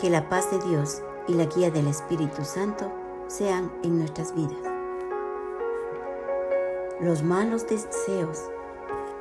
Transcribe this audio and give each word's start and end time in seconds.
Que 0.00 0.08
la 0.08 0.30
paz 0.30 0.50
de 0.50 0.58
Dios 0.66 1.02
y 1.28 1.34
la 1.34 1.44
guía 1.44 1.70
del 1.70 1.86
Espíritu 1.86 2.42
Santo 2.42 2.90
sean 3.26 3.70
en 3.82 3.98
nuestras 3.98 4.34
vidas. 4.34 4.56
Los 7.00 7.22
malos 7.22 7.66
deseos 7.68 8.38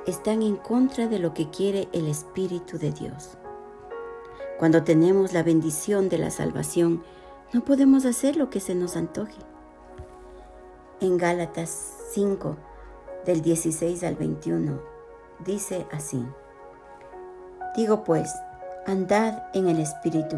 están 0.05 0.41
en 0.41 0.55
contra 0.55 1.07
de 1.07 1.19
lo 1.19 1.33
que 1.33 1.49
quiere 1.49 1.89
el 1.91 2.07
Espíritu 2.07 2.77
de 2.77 2.91
Dios. 2.91 3.37
Cuando 4.57 4.83
tenemos 4.83 5.33
la 5.33 5.43
bendición 5.43 6.07
de 6.07 6.17
la 6.17 6.31
salvación, 6.31 7.03
no 7.51 7.61
podemos 7.65 8.05
hacer 8.05 8.37
lo 8.37 8.49
que 8.49 8.61
se 8.61 8.73
nos 8.73 8.95
antoje. 8.95 9.39
En 11.01 11.17
Gálatas 11.17 11.69
5, 12.11 12.55
del 13.25 13.41
16 13.41 14.03
al 14.03 14.15
21, 14.15 14.81
dice 15.45 15.85
así, 15.91 16.25
Digo 17.75 18.03
pues, 18.03 18.33
andad 18.87 19.43
en 19.53 19.67
el 19.67 19.79
Espíritu 19.79 20.37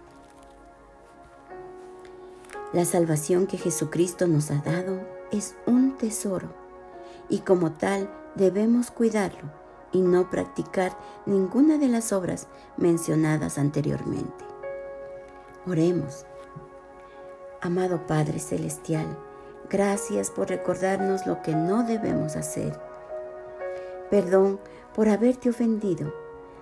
La 2.73 2.85
salvación 2.85 3.47
que 3.47 3.57
Jesucristo 3.57 4.27
nos 4.27 4.49
ha 4.49 4.61
dado 4.61 5.01
es 5.31 5.55
un 5.65 5.97
tesoro 5.97 6.47
y 7.27 7.39
como 7.39 7.73
tal 7.73 8.09
debemos 8.35 8.91
cuidarlo 8.91 9.51
y 9.91 9.99
no 9.99 10.29
practicar 10.29 10.97
ninguna 11.25 11.77
de 11.77 11.89
las 11.89 12.13
obras 12.13 12.47
mencionadas 12.77 13.57
anteriormente. 13.57 14.45
Oremos. 15.67 16.25
Amado 17.59 18.07
Padre 18.07 18.39
Celestial, 18.39 19.17
gracias 19.69 20.31
por 20.31 20.47
recordarnos 20.47 21.27
lo 21.27 21.41
que 21.41 21.53
no 21.53 21.83
debemos 21.83 22.37
hacer. 22.37 22.79
Perdón 24.09 24.61
por 24.95 25.09
haberte 25.09 25.49
ofendido. 25.49 26.13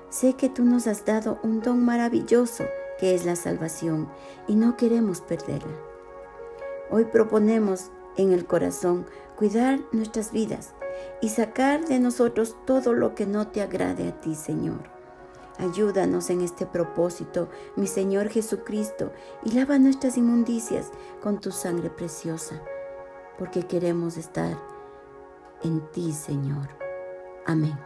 Sé 0.09 0.33
que 0.33 0.49
tú 0.49 0.65
nos 0.65 0.87
has 0.87 1.05
dado 1.05 1.39
un 1.43 1.61
don 1.61 1.85
maravilloso 1.85 2.63
que 2.99 3.13
es 3.13 3.25
la 3.25 3.35
salvación 3.35 4.09
y 4.47 4.55
no 4.55 4.75
queremos 4.75 5.21
perderla. 5.21 5.88
Hoy 6.91 7.05
proponemos 7.05 7.91
en 8.17 8.33
el 8.33 8.45
corazón 8.45 9.05
cuidar 9.35 9.79
nuestras 9.91 10.31
vidas 10.31 10.73
y 11.21 11.29
sacar 11.29 11.85
de 11.85 11.99
nosotros 11.99 12.57
todo 12.65 12.93
lo 12.93 13.15
que 13.15 13.25
no 13.25 13.47
te 13.47 13.61
agrade 13.61 14.09
a 14.09 14.19
ti, 14.19 14.35
Señor. 14.35 14.89
Ayúdanos 15.57 16.29
en 16.29 16.41
este 16.41 16.65
propósito, 16.65 17.49
mi 17.75 17.85
Señor 17.85 18.29
Jesucristo, 18.29 19.11
y 19.43 19.51
lava 19.51 19.77
nuestras 19.77 20.17
inmundicias 20.17 20.89
con 21.21 21.39
tu 21.39 21.51
sangre 21.51 21.89
preciosa, 21.89 22.61
porque 23.37 23.63
queremos 23.63 24.17
estar 24.17 24.57
en 25.63 25.81
ti, 25.91 26.13
Señor. 26.13 26.69
Amén. 27.45 27.77